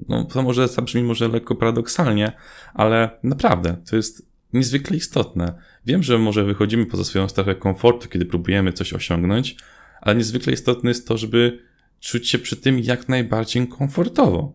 No, 0.10 0.24
to 0.24 0.42
może 0.42 0.68
zabrzmi 0.68 1.04
może 1.04 1.28
lekko 1.28 1.56
paradoksalnie, 1.56 2.32
ale 2.74 3.10
naprawdę 3.24 3.78
to 3.90 3.96
jest 3.96 4.28
niezwykle 4.54 4.98
istotne. 4.98 5.54
Wiem, 5.86 6.04
że 6.04 6.18
może 6.18 6.44
wychodzimy 6.44 6.86
poza 6.86 7.04
swoją 7.04 7.30
strefę 7.30 7.56
komfortu, 7.56 8.10
kiedy 8.10 8.26
próbujemy 8.26 8.74
coś 8.74 8.94
osiągnąć, 8.94 9.56
ale 10.02 10.16
niezwykle 10.16 10.54
istotne 10.54 10.90
jest 10.90 11.08
to, 11.08 11.18
żeby 11.18 11.60
czuć 12.00 12.30
się 12.30 12.40
przy 12.40 12.56
tym 12.56 12.80
jak 12.80 13.10
najbardziej 13.10 13.68
komfortowo. 13.68 14.54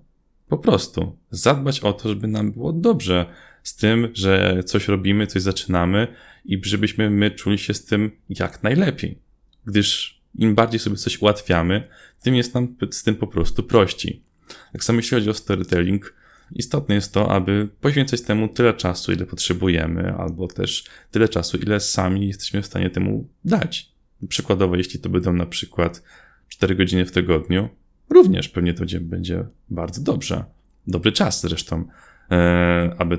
Po 0.49 0.59
prostu. 0.59 1.16
Zadbać 1.30 1.80
o 1.80 1.92
to, 1.92 2.09
żeby 2.09 2.28
nam 2.28 2.52
było 2.52 2.73
dobrze 2.73 3.26
z 3.62 3.76
tym, 3.76 4.09
że 4.14 4.62
coś 4.66 4.88
robimy, 4.88 5.26
coś 5.26 5.42
zaczynamy 5.42 6.09
i 6.45 6.61
żebyśmy 6.64 7.11
my 7.11 7.30
czuli 7.30 7.59
się 7.59 7.75
z 7.75 7.85
tym 7.85 8.11
jak 8.28 8.62
najlepiej. 8.62 9.18
Gdyż 9.66 10.21
im 10.35 10.54
bardziej 10.54 10.80
sobie 10.80 10.97
coś 10.97 11.23
ułatwiamy, 11.23 11.88
tym 12.23 12.35
jest 12.35 12.54
nam 12.54 12.76
z 12.90 13.02
tym 13.02 13.14
po 13.14 13.26
prostu 13.26 13.62
prościej. 13.62 14.27
Tak 14.73 14.85
samo 14.85 14.99
jeśli 14.99 15.17
chodzi 15.17 15.31
o 15.31 15.35
storytelling, 15.35 16.14
istotne 16.55 16.95
jest 16.95 17.12
to, 17.12 17.33
aby 17.33 17.69
poświęcać 17.81 18.23
temu 18.23 18.49
tyle 18.49 18.75
czasu, 18.75 19.12
ile 19.12 19.26
potrzebujemy, 19.26 20.14
albo 20.14 20.49
też 20.49 20.85
tyle 21.11 21.28
czasu, 21.28 21.57
ile 21.57 21.81
sami 21.81 22.26
jesteśmy 22.28 22.62
w 22.62 22.67
stanie 22.67 22.90
temu 22.90 23.28
dać. 23.45 23.93
Przykładowo, 24.28 24.76
jeśli 24.76 25.00
to 25.00 25.09
będą 25.09 25.33
na 25.33 25.47
przykład 25.47 26.02
4 26.49 26.75
godziny 26.75 27.07
w 27.07 27.12
tygodniu, 27.12 27.69
również 28.11 28.49
pewnie 28.49 28.75
to 28.75 28.85
będzie, 29.00 29.47
bardzo 29.71 30.02
dobrze. 30.02 30.45
Dobry 30.87 31.12
czas 31.12 31.40
zresztą, 31.40 31.85
e, 32.31 32.95
aby 32.99 33.19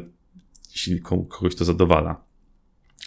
jeśli 0.72 1.02
kogoś 1.02 1.56
to 1.56 1.66
zadowala. 1.66 2.24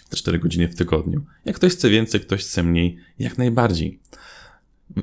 Te 0.09 0.17
4 0.17 0.39
godziny 0.39 0.67
w 0.67 0.75
tygodniu. 0.75 1.25
Jak 1.45 1.55
ktoś 1.55 1.71
chce 1.73 1.89
więcej, 1.89 2.21
ktoś 2.21 2.41
chce 2.41 2.63
mniej, 2.63 2.97
jak 3.19 3.37
najbardziej. 3.37 3.99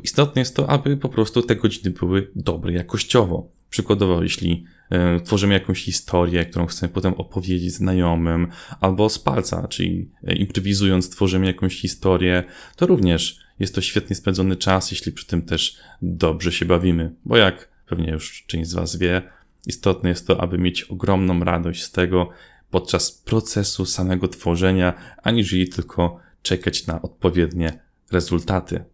Istotne 0.04 0.40
jest 0.40 0.56
to, 0.56 0.70
aby 0.70 0.96
po 0.96 1.08
prostu 1.08 1.42
te 1.42 1.56
godziny 1.56 1.90
były 1.90 2.30
dobre 2.36 2.72
jakościowo. 2.72 3.50
Przykładowo, 3.70 4.22
jeśli 4.22 4.64
e, 4.90 5.20
tworzymy 5.20 5.54
jakąś 5.54 5.84
historię, 5.84 6.44
którą 6.44 6.66
chcemy 6.66 6.92
potem 6.92 7.14
opowiedzieć 7.14 7.72
znajomym, 7.72 8.48
albo 8.80 9.08
z 9.08 9.18
palca, 9.18 9.68
czyli 9.68 10.10
e, 10.24 10.34
improwizując 10.34 11.10
tworzymy 11.10 11.46
jakąś 11.46 11.80
historię, 11.80 12.44
to 12.76 12.86
również 12.86 13.38
jest 13.58 13.74
to 13.74 13.80
świetnie 13.80 14.16
spędzony 14.16 14.56
czas, 14.56 14.90
jeśli 14.90 15.12
przy 15.12 15.26
tym 15.26 15.42
też 15.42 15.76
dobrze 16.02 16.52
się 16.52 16.64
bawimy. 16.64 17.14
Bo 17.24 17.36
jak 17.36 17.68
pewnie 17.86 18.10
już 18.10 18.44
część 18.46 18.70
z 18.70 18.74
Was 18.74 18.96
wie, 18.96 19.22
Istotne 19.66 20.08
jest 20.08 20.26
to, 20.26 20.40
aby 20.40 20.58
mieć 20.58 20.82
ogromną 20.82 21.44
radość 21.44 21.82
z 21.82 21.90
tego 21.90 22.28
podczas 22.70 23.12
procesu 23.12 23.86
samego 23.86 24.28
tworzenia, 24.28 24.94
aniżeli 25.22 25.68
tylko 25.68 26.20
czekać 26.42 26.86
na 26.86 27.02
odpowiednie 27.02 27.80
rezultaty. 28.12 28.84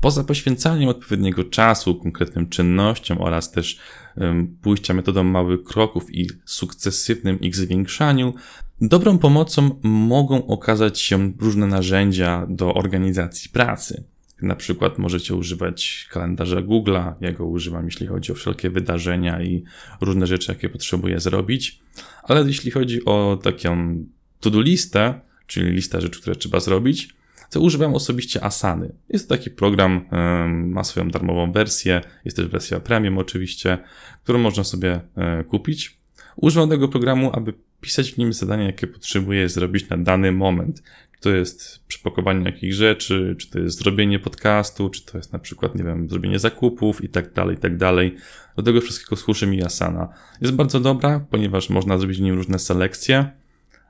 Poza 0.00 0.24
poświęcaniem 0.24 0.88
odpowiedniego 0.88 1.44
czasu 1.44 1.94
konkretnym 1.94 2.48
czynnościom 2.48 3.20
oraz 3.20 3.50
też 3.50 3.78
pójścia 4.62 4.94
metodą 4.94 5.24
małych 5.24 5.62
kroków 5.64 6.14
i 6.14 6.28
sukcesywnym 6.44 7.40
ich 7.40 7.56
zwiększaniu, 7.56 8.34
dobrą 8.80 9.18
pomocą 9.18 9.80
mogą 9.82 10.46
okazać 10.46 11.00
się 11.00 11.32
różne 11.40 11.66
narzędzia 11.66 12.46
do 12.48 12.74
organizacji 12.74 13.50
pracy. 13.50 14.04
Na 14.42 14.56
przykład 14.56 14.98
możecie 14.98 15.34
używać 15.34 16.08
kalendarza 16.10 16.56
Google'a, 16.56 17.12
ja 17.20 17.32
go 17.32 17.46
używam, 17.46 17.84
jeśli 17.84 18.06
chodzi 18.06 18.32
o 18.32 18.34
wszelkie 18.34 18.70
wydarzenia 18.70 19.42
i 19.42 19.64
różne 20.00 20.26
rzeczy, 20.26 20.52
jakie 20.52 20.68
potrzebuję 20.68 21.20
zrobić. 21.20 21.80
Ale 22.22 22.46
jeśli 22.46 22.70
chodzi 22.70 23.04
o 23.04 23.38
taką 23.42 24.04
to-do 24.40 24.60
listę, 24.60 25.20
czyli 25.46 25.70
listę 25.70 26.00
rzeczy, 26.00 26.20
które 26.20 26.36
trzeba 26.36 26.60
zrobić, 26.60 27.14
to 27.50 27.60
używam 27.60 27.94
osobiście 27.94 28.44
Asany. 28.44 28.92
Jest 29.08 29.28
to 29.28 29.36
taki 29.36 29.50
program, 29.50 30.04
ma 30.66 30.84
swoją 30.84 31.08
darmową 31.08 31.52
wersję, 31.52 32.00
jest 32.24 32.36
też 32.36 32.46
wersja 32.46 32.80
premium 32.80 33.18
oczywiście, 33.18 33.78
którą 34.22 34.38
można 34.38 34.64
sobie 34.64 35.00
e, 35.16 35.44
kupić. 35.44 35.98
Używam 36.36 36.68
tego 36.68 36.88
programu, 36.88 37.30
aby 37.34 37.54
pisać 37.80 38.12
w 38.12 38.18
nim 38.18 38.32
zadania, 38.32 38.64
jakie 38.64 38.86
potrzebuję 38.86 39.48
zrobić 39.48 39.88
na 39.88 39.98
dany 39.98 40.32
moment. 40.32 40.82
Czy 41.14 41.20
to 41.20 41.30
jest 41.30 41.84
przepakowanie 41.86 42.44
jakichś 42.44 42.74
rzeczy, 42.74 43.36
czy 43.38 43.50
to 43.50 43.58
jest 43.58 43.78
zrobienie 43.78 44.18
podcastu, 44.18 44.90
czy 44.90 45.06
to 45.06 45.18
jest 45.18 45.32
na 45.32 45.38
przykład, 45.38 45.74
nie 45.74 45.84
wiem, 45.84 46.08
zrobienie 46.08 46.38
zakupów 46.38 47.04
i 47.04 47.08
tak 47.08 47.32
dalej, 47.32 47.56
i 47.56 47.58
tak 47.58 47.76
dalej. 47.76 48.16
Do 48.56 48.62
tego 48.62 48.80
wszystkiego 48.80 49.16
służy 49.16 49.46
mi 49.46 49.62
Asana. 49.62 50.08
Jest 50.40 50.54
bardzo 50.54 50.80
dobra, 50.80 51.26
ponieważ 51.30 51.70
można 51.70 51.98
zrobić 51.98 52.18
w 52.18 52.20
nim 52.20 52.34
różne 52.34 52.58
selekcje, 52.58 53.30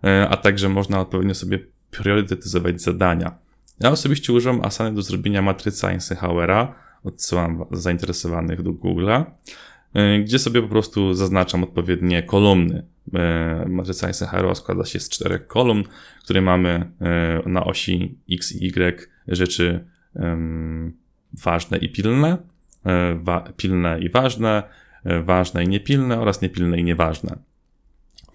e, 0.05 0.29
a 0.29 0.37
także 0.37 0.69
można 0.69 1.01
odpowiednio 1.01 1.35
sobie 1.35 1.59
priorytetyzować 1.91 2.83
zadania. 2.83 3.50
Ja 3.81 3.91
osobiście 3.91 4.33
używam 4.33 4.65
Asany 4.65 4.95
do 4.95 5.03
zrobienia 5.03 5.43
matrycy 5.43 5.87
Eisenhowera. 5.87 6.75
Odsyłam 7.05 7.65
zainteresowanych 7.71 8.63
do 8.63 8.71
Google'a, 8.71 9.25
e, 9.95 10.19
gdzie 10.19 10.39
sobie 10.39 10.63
po 10.63 10.69
prostu 10.69 11.15
zaznaczam 11.15 11.65
odpowiednie 11.65 12.23
kolumny. 12.23 12.87
E, 13.15 13.65
matryca 13.69 14.09
Eisenhowera 14.09 14.55
składa 14.55 14.85
się 14.85 15.01
z 15.01 15.09
czterech 15.09 15.47
kolumn, 15.47 15.85
które 16.25 16.41
mamy 16.41 16.91
e, 17.01 17.49
na 17.49 17.65
osi 17.65 18.19
X 18.33 18.53
i 18.53 18.67
Y 18.67 19.11
rzeczy 19.29 19.85
ważne 21.45 21.79
i 21.79 21.89
pilne, 21.89 22.39
pilne 23.57 24.01
i 24.01 24.09
ważne, 24.09 24.63
ważne 25.25 25.65
i 25.65 25.69
niepilne 25.69 26.21
oraz 26.21 26.43
niepilne 26.43 26.79
i 26.79 26.85
nieważne 26.85 27.37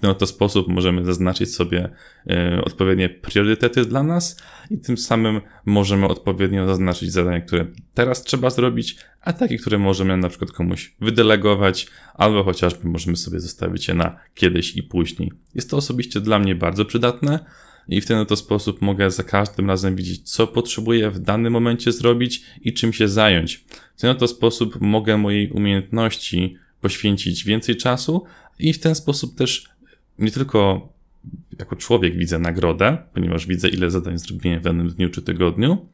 ten 0.01 0.09
oto 0.09 0.27
sposób 0.27 0.67
możemy 0.67 1.05
zaznaczyć 1.05 1.55
sobie 1.55 1.89
e, 2.29 2.61
odpowiednie 2.65 3.09
priorytety 3.09 3.85
dla 3.85 4.03
nas 4.03 4.37
i 4.71 4.77
tym 4.77 4.97
samym 4.97 5.41
możemy 5.65 6.07
odpowiednio 6.07 6.67
zaznaczyć 6.67 7.11
zadania, 7.11 7.41
które 7.41 7.65
teraz 7.93 8.23
trzeba 8.23 8.49
zrobić, 8.49 8.97
a 9.21 9.33
takie, 9.33 9.57
które 9.57 9.77
możemy 9.77 10.17
na 10.17 10.29
przykład 10.29 10.51
komuś 10.51 10.95
wydelegować, 11.01 11.87
albo 12.13 12.43
chociażby 12.43 12.87
możemy 12.87 13.17
sobie 13.17 13.39
zostawić 13.39 13.87
je 13.87 13.93
na 13.93 14.19
kiedyś 14.33 14.75
i 14.75 14.83
później. 14.83 15.31
Jest 15.55 15.69
to 15.69 15.77
osobiście 15.77 16.21
dla 16.21 16.39
mnie 16.39 16.55
bardzo 16.55 16.85
przydatne 16.85 17.45
i 17.87 18.01
w 18.01 18.05
ten 18.05 18.17
oto 18.17 18.35
sposób 18.35 18.81
mogę 18.81 19.11
za 19.11 19.23
każdym 19.23 19.67
razem 19.67 19.95
widzieć, 19.95 20.31
co 20.31 20.47
potrzebuję 20.47 21.11
w 21.11 21.19
danym 21.19 21.53
momencie 21.53 21.91
zrobić 21.91 22.43
i 22.61 22.73
czym 22.73 22.93
się 22.93 23.07
zająć. 23.07 23.65
W 23.97 24.01
ten 24.01 24.09
oto 24.09 24.27
sposób 24.27 24.81
mogę 24.81 25.17
mojej 25.17 25.51
umiejętności 25.51 26.57
poświęcić 26.81 27.43
więcej 27.43 27.75
czasu 27.75 28.23
i 28.59 28.73
w 28.73 28.79
ten 28.79 28.95
sposób 28.95 29.37
też 29.37 29.69
nie 30.19 30.31
tylko 30.31 30.89
jako 31.59 31.75
człowiek 31.75 32.17
widzę 32.17 32.39
nagrodę, 32.39 32.97
ponieważ 33.13 33.47
widzę, 33.47 33.69
ile 33.69 33.91
zadań 33.91 34.17
zrobiłem 34.17 34.59
w 34.59 34.63
danym 34.63 34.89
dniu 34.89 35.09
czy 35.09 35.21
tygodniu, 35.21 35.85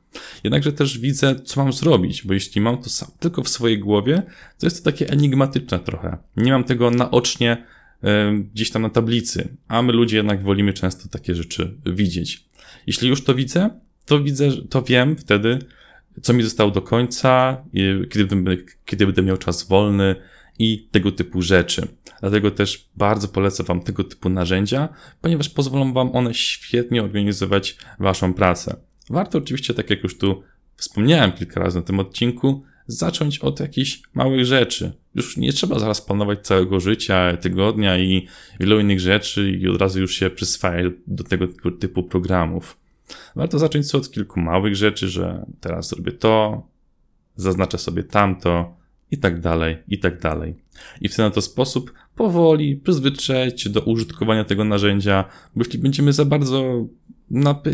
jednakże 0.44 0.74
też 0.74 1.00
widzę, 1.00 1.36
co 1.36 1.64
mam 1.64 1.74
zrobić, 1.74 2.24
bo 2.24 2.34
jeśli 2.34 2.62
mam 2.62 2.78
to 2.78 2.90
sam, 2.90 3.10
tylko 3.20 3.44
w 3.44 3.50
swojej 3.50 3.80
głowie, 3.80 4.24
to 4.60 4.66
jest 4.66 4.84
to 4.84 4.92
takie 4.92 5.10
enigmatyczne 5.10 5.80
trochę. 5.80 6.18
Nie 6.38 6.52
mam 6.52 6.64
tego 6.64 6.92
naocznie 6.92 7.66
y, 8.04 8.08
gdzieś 8.54 8.72
tam 8.72 8.82
na 8.82 8.90
tablicy, 8.90 9.50
a 9.68 9.82
my 9.82 9.94
ludzie 9.94 10.18
jednak 10.18 10.44
wolimy 10.44 10.74
często 10.74 11.10
takie 11.10 11.36
rzeczy 11.36 11.78
widzieć. 11.86 12.46
Jeśli 12.88 13.10
już 13.10 13.24
to 13.24 13.36
widzę, 13.36 13.70
to 14.06 14.24
widzę, 14.24 14.50
to 14.70 14.82
wiem 14.82 15.16
wtedy, 15.18 15.60
co 16.22 16.34
mi 16.34 16.44
zostało 16.44 16.72
do 16.72 16.82
końca, 16.82 17.64
kiedy 18.10 18.26
będę, 18.26 18.58
kiedy 18.86 19.06
będę 19.06 19.22
miał 19.22 19.38
czas 19.38 19.68
wolny 19.68 20.16
i 20.62 20.88
tego 20.92 21.12
typu 21.12 21.42
rzeczy. 21.42 21.88
Dlatego 22.20 22.52
też 22.52 22.90
bardzo 22.96 23.28
polecam 23.28 23.66
Wam 23.66 23.82
tego 23.82 24.04
typu 24.04 24.30
narzędzia, 24.30 24.90
ponieważ 25.22 25.50
pozwolą 25.50 25.94
Wam 25.94 26.16
one 26.16 26.34
świetnie 26.34 27.04
organizować 27.04 27.78
Waszą 28.00 28.34
pracę. 28.34 28.76
Warto 29.10 29.38
oczywiście, 29.38 29.74
tak 29.74 29.90
jak 29.90 30.04
już 30.04 30.18
tu 30.18 30.44
wspomniałem 30.76 31.32
kilka 31.32 31.60
razy 31.60 31.78
na 31.78 31.86
tym 31.86 32.00
odcinku, 32.00 32.64
zacząć 32.88 33.40
od 33.40 33.60
jakichś 33.60 34.02
małych 34.14 34.46
rzeczy. 34.46 34.92
Już 35.16 35.38
nie 35.38 35.54
trzeba 35.54 35.80
zaraz 35.80 36.02
planować 36.02 36.40
całego 36.40 36.80
życia, 36.80 37.38
tygodnia 37.38 37.98
i 37.98 38.28
wielu 38.60 38.80
innych 38.80 39.00
rzeczy 39.00 39.52
i 39.52 39.68
od 39.68 39.82
razu 39.82 40.00
już 40.00 40.16
się 40.16 40.30
przyswajać 40.30 40.94
do 41.08 41.24
tego 41.24 41.48
typu 41.80 42.04
programów. 42.04 42.78
Warto 43.36 43.60
zacząć 43.60 43.96
od 43.96 44.12
kilku 44.12 44.40
małych 44.40 44.76
rzeczy, 44.76 45.08
że 45.08 45.46
teraz 45.60 45.90
zrobię 45.90 46.12
to, 46.12 46.64
zaznaczę 47.36 47.78
sobie 47.78 48.04
tamto, 48.04 48.81
i 49.12 49.18
tak 49.18 49.40
dalej, 49.40 49.78
i 49.88 50.00
tak 50.00 50.20
dalej. 50.20 50.56
I 51.02 51.10
w 51.10 51.16
ten 51.16 51.26
oto 51.26 51.42
sposób 51.42 51.94
powoli 52.16 52.76
przyzwyczaić 52.76 53.62
się 53.62 53.70
do 53.70 53.82
użytkowania 53.82 54.44
tego 54.44 54.64
narzędzia, 54.64 55.26
bo 55.56 55.64
jeśli 55.64 55.80
będziemy 55.80 56.14
za 56.14 56.26
bardzo 56.26 56.86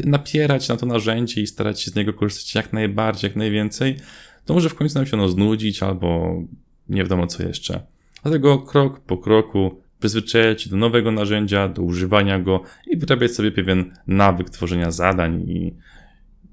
napierać 0.05 0.69
na 0.69 0.77
to 0.77 0.85
narzędzie 0.85 1.41
i 1.41 1.47
starać 1.47 1.81
się 1.81 1.91
z 1.91 1.95
niego 1.95 2.13
korzystać 2.13 2.55
jak 2.55 2.73
najbardziej, 2.73 3.27
jak 3.27 3.37
najwięcej, 3.37 3.97
to 4.45 4.53
może 4.53 4.69
w 4.69 4.75
końcu 4.75 4.99
nam 4.99 5.05
się 5.05 5.17
ono 5.17 5.29
znudzić 5.29 5.83
albo 5.83 6.41
nie 6.89 7.03
wiadomo 7.03 7.27
co 7.27 7.43
jeszcze. 7.43 7.81
Dlatego 8.23 8.59
krok 8.59 8.99
po 8.99 9.17
kroku 9.17 9.81
przyzwyczajać 9.99 10.61
się 10.61 10.69
do 10.69 10.77
nowego 10.77 11.11
narzędzia, 11.11 11.67
do 11.67 11.81
używania 11.81 12.39
go 12.39 12.63
i 12.87 12.97
wyrabiać 12.97 13.31
sobie 13.31 13.51
pewien 13.51 13.93
nawyk 14.07 14.49
tworzenia 14.49 14.91
zadań 14.91 15.41
i 15.49 15.73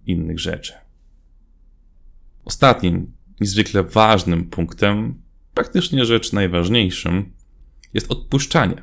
innych 0.07 0.41
rzeczy. 0.41 0.73
Ostatnim 2.45 3.13
niezwykle 3.41 3.83
ważnym 3.83 4.45
punktem, 4.45 5.23
praktycznie 5.55 6.05
rzecz 6.05 6.33
najważniejszym, 6.33 7.33
jest 7.95 8.13
odpuszczanie. 8.13 8.83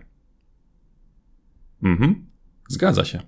Mhm, 1.83 2.25
zgadza 2.69 3.05
się. 3.05 3.19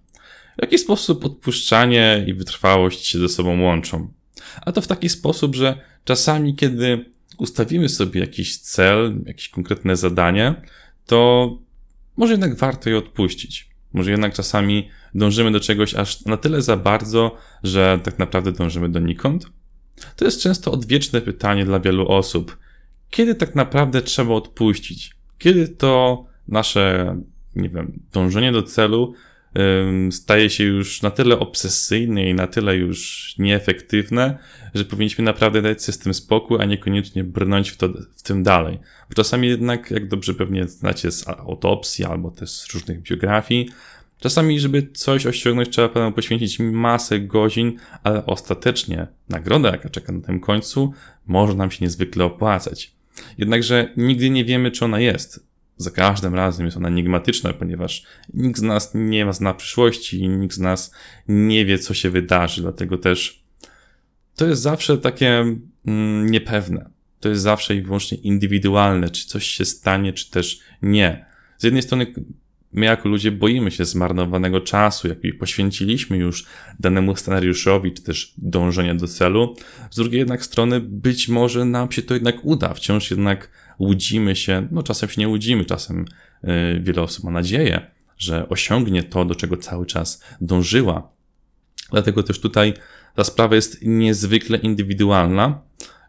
W 0.58 0.62
jaki 0.62 0.78
sposób 0.78 1.26
odpuszczanie 1.26 2.26
i 2.28 2.34
wytrwałość 2.34 3.06
się 3.06 3.20
ze 3.20 3.30
sobą 3.30 3.62
łączą? 3.62 4.14
A 4.62 4.72
to 4.72 4.82
w 4.82 4.88
taki 4.88 5.10
sposób, 5.10 5.56
że 5.56 5.82
czasami, 6.04 6.56
kiedy 6.56 7.06
ustawimy 7.38 7.90
sobie 7.90 8.20
jakiś 8.20 8.58
cel, 8.58 9.22
jakieś 9.26 9.50
konkretne 9.50 9.96
zadanie, 9.96 10.62
to 11.06 11.50
może 12.18 12.34
jednak 12.34 12.56
warto 12.56 12.90
je 12.90 12.98
odpuścić. 12.98 13.70
Może 13.94 14.12
jednak 14.12 14.34
czasami 14.34 14.90
dążymy 15.16 15.52
do 15.52 15.60
czegoś 15.60 15.96
aż 15.96 16.26
na 16.26 16.38
tyle 16.38 16.62
za 16.62 16.78
bardzo, 16.78 17.38
że 17.64 18.00
tak 18.04 18.20
naprawdę 18.20 18.52
dążymy 18.52 18.90
donikąd. 18.90 19.46
To 20.16 20.26
jest 20.26 20.42
często 20.42 20.72
odwieczne 20.72 21.22
pytanie 21.22 21.66
dla 21.66 21.80
wielu 21.80 22.08
osób. 22.08 22.58
Kiedy 23.10 23.36
tak 23.36 23.56
naprawdę 23.56 24.02
trzeba 24.02 24.34
odpuścić? 24.34 25.12
Kiedy 25.38 25.68
to 25.68 26.26
nasze, 26.48 27.16
nie 27.56 27.70
wiem, 27.70 28.00
dążenie 28.14 28.52
do 28.52 28.64
celu 28.64 29.14
staje 30.12 30.50
się 30.50 30.64
już 30.64 31.02
na 31.02 31.12
tyle 31.12 31.40
obsesyjne 31.40 32.30
i 32.30 32.34
na 32.34 32.48
tyle 32.48 32.76
już 32.76 33.34
nieefektywne, 33.38 34.38
że 34.74 34.86
powinniśmy 34.86 35.24
naprawdę 35.24 35.62
dać 35.62 35.84
sobie 35.84 35.94
z 35.94 36.00
tym 36.00 36.14
spokój, 36.14 36.58
a 36.62 36.66
niekoniecznie 36.66 37.24
brnąć 37.24 37.70
w, 37.70 37.78
to, 37.78 37.90
w 38.16 38.24
tym 38.24 38.44
dalej. 38.44 38.80
Bo 39.10 39.16
czasami 39.16 39.48
jednak, 39.48 39.92
jak 39.92 40.08
dobrze 40.08 40.34
pewnie 40.34 40.68
znacie 40.68 41.12
z 41.12 41.28
autopsji 41.28 42.06
albo 42.06 42.32
też 42.32 42.50
z 42.50 42.74
różnych 42.74 43.02
biografii, 43.02 43.70
Czasami, 44.24 44.60
żeby 44.60 44.88
coś 44.94 45.26
osiągnąć, 45.26 45.70
trzeba 45.70 46.12
poświęcić 46.12 46.60
masę 46.60 47.20
godzin, 47.20 47.78
ale 48.04 48.26
ostatecznie 48.26 49.08
nagroda, 49.30 49.72
jaka 49.72 49.90
czeka 49.90 50.14
na 50.14 50.22
tym 50.22 50.40
końcu, 50.40 50.94
może 51.28 51.54
nam 51.54 51.72
się 51.72 51.86
niezwykle 51.86 52.26
opłacać. 52.26 52.92
Jednakże 53.38 53.94
nigdy 53.98 54.30
nie 54.30 54.46
wiemy, 54.46 54.72
czy 54.72 54.86
ona 54.86 55.00
jest. 55.00 55.48
Za 55.78 55.92
każdym 55.92 56.36
razem 56.36 56.66
jest 56.66 56.78
ona 56.78 56.88
enigmatyczna, 56.88 57.54
ponieważ 57.54 58.04
nikt 58.34 58.60
z 58.60 58.62
nas 58.62 58.92
nie 58.94 59.26
ma 59.26 59.34
zna 59.34 59.54
przyszłości 59.54 60.20
i 60.20 60.30
nikt 60.30 60.56
z 60.56 60.60
nas 60.60 60.94
nie 61.28 61.66
wie, 61.66 61.80
co 61.80 61.94
się 61.94 62.10
wydarzy, 62.10 62.62
dlatego 62.62 62.98
też 62.98 63.44
to 64.36 64.46
jest 64.46 64.62
zawsze 64.62 64.98
takie 64.98 65.46
mm, 65.86 66.32
niepewne. 66.32 66.90
To 67.20 67.30
jest 67.30 67.42
zawsze 67.42 67.76
i 67.76 67.82
wyłącznie 67.82 68.18
indywidualne, 68.18 69.10
czy 69.10 69.28
coś 69.28 69.48
się 69.48 69.66
stanie, 69.66 70.14
czy 70.14 70.32
też 70.32 70.60
nie. 70.82 71.26
Z 71.58 71.64
jednej 71.64 71.84
strony 71.84 72.14
My 72.74 72.86
jako 72.86 73.10
ludzie 73.10 73.32
boimy 73.32 73.72
się 73.72 73.86
zmarnowanego 73.86 74.62
czasu, 74.62 75.08
jaki 75.08 75.34
poświęciliśmy 75.34 76.18
już 76.18 76.46
danemu 76.80 77.16
scenariuszowi, 77.16 77.94
czy 77.94 78.04
też 78.04 78.34
dążenia 78.38 78.96
do 78.96 79.08
celu. 79.08 79.56
Z 79.92 79.96
drugiej 79.96 80.20
jednak 80.20 80.46
strony 80.46 80.80
być 80.80 81.30
może 81.30 81.66
nam 81.66 81.92
się 81.92 82.02
to 82.02 82.14
jednak 82.14 82.36
uda. 82.44 82.74
Wciąż 82.74 83.12
jednak 83.12 83.50
łudzimy 83.80 84.36
się, 84.36 84.68
no 84.72 84.84
czasem 84.84 85.10
się 85.10 85.22
nie 85.22 85.28
łudzimy, 85.28 85.66
czasem 85.66 86.06
yy, 86.44 86.80
wiele 86.82 87.02
osób 87.02 87.24
ma 87.24 87.32
nadzieję, 87.32 87.88
że 88.18 88.50
osiągnie 88.50 89.04
to, 89.04 89.26
do 89.26 89.36
czego 89.36 89.58
cały 89.58 89.86
czas 89.86 90.24
dążyła. 90.42 91.12
Dlatego 91.92 92.24
też 92.24 92.40
tutaj 92.40 92.74
ta 93.16 93.24
sprawa 93.24 93.56
jest 93.56 93.82
niezwykle 93.82 94.58
indywidualna, 94.58 95.62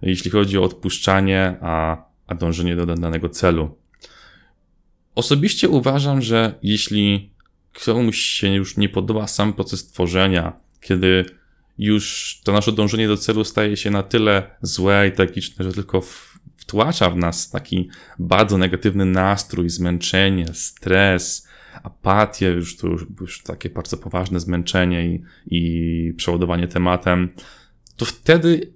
jeśli 0.03 0.31
chodzi 0.31 0.59
o 0.59 0.63
odpuszczanie, 0.63 1.57
a, 1.61 2.05
a 2.27 2.35
dążenie 2.35 2.77
do 2.77 2.87
danego 2.87 3.29
celu. 3.29 3.84
Osobiście 5.15 5.69
uważam, 5.69 6.23
że 6.23 6.55
jeśli 6.63 7.31
komuś 7.85 8.19
się 8.19 8.49
już 8.49 8.77
nie 8.77 8.89
podoba 8.89 9.27
sam 9.27 9.53
proces 9.53 9.87
tworzenia, 9.87 10.53
kiedy 10.81 11.25
już 11.79 12.41
to 12.45 12.53
nasze 12.53 12.73
dążenie 12.73 13.09
do 13.09 13.17
celu 13.17 13.45
staje 13.45 13.77
się 13.77 13.91
na 13.91 14.03
tyle 14.03 14.57
złe 14.63 15.09
i 15.09 15.13
tragiczne, 15.13 15.65
że 15.65 15.73
tylko 15.73 16.03
wtłacza 16.57 17.11
w 17.11 17.17
nas 17.17 17.51
taki 17.51 17.89
bardzo 18.19 18.59
negatywny 18.59 19.05
nastrój, 19.05 19.71
zmęczenie, 19.71 20.47
stres, 20.55 21.49
apatię, 21.83 22.47
już 22.47 22.77
to 22.77 22.87
już, 22.87 23.07
już 23.21 23.43
takie 23.43 23.71
bardzo 23.71 23.97
poważne 23.97 24.41
zmęczenie 24.41 25.07
i, 25.07 25.23
i 25.47 26.13
przeładowanie 26.17 26.69
tematem, 26.69 27.29
to 27.97 28.05
wtedy 28.05 28.73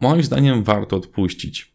moim 0.00 0.22
zdaniem 0.22 0.64
warto 0.64 0.96
odpuścić. 0.96 1.72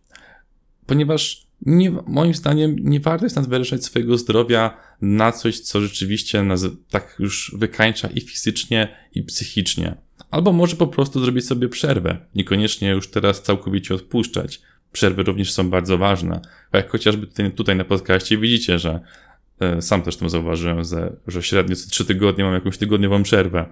Ponieważ 0.85 1.44
nie, 1.61 1.91
moim 2.07 2.33
zdaniem 2.33 2.75
nie 2.79 2.99
warto 2.99 3.25
jest 3.25 3.35
nadwyrężać 3.35 3.85
swojego 3.85 4.17
zdrowia 4.17 4.77
na 5.01 5.31
coś, 5.31 5.59
co 5.59 5.81
rzeczywiście 5.81 6.43
nas 6.43 6.65
tak 6.89 7.15
już 7.19 7.55
wykańcza 7.57 8.07
i 8.07 8.21
fizycznie, 8.21 8.95
i 9.15 9.23
psychicznie. 9.23 9.95
Albo 10.31 10.51
może 10.51 10.75
po 10.75 10.87
prostu 10.87 11.19
zrobić 11.19 11.45
sobie 11.45 11.69
przerwę. 11.69 12.17
Niekoniecznie 12.35 12.89
już 12.89 13.07
teraz 13.07 13.41
całkowicie 13.41 13.95
odpuszczać. 13.95 14.61
Przerwy 14.91 15.23
również 15.23 15.53
są 15.53 15.69
bardzo 15.69 15.97
ważne. 15.97 16.41
Jak 16.73 16.89
chociażby 16.89 17.27
tutaj, 17.27 17.51
tutaj 17.51 17.75
na 17.75 17.85
podcaście 17.85 18.37
widzicie, 18.37 18.79
że 18.79 18.99
e, 19.59 19.81
sam 19.81 20.01
też 20.01 20.17
tam 20.17 20.29
zauważyłem, 20.29 20.83
że, 20.83 21.15
że 21.27 21.43
średnio 21.43 21.75
co 21.75 21.89
trzy 21.89 22.05
tygodnie 22.05 22.43
mam 22.43 22.53
jakąś 22.53 22.77
tygodniową 22.77 23.23
przerwę 23.23 23.65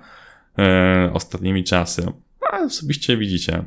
e, 0.60 1.10
ostatnimi 1.13 1.63
czasy. 1.63 2.06
A 2.52 2.60
osobiście 2.60 3.18
widzicie, 3.18 3.63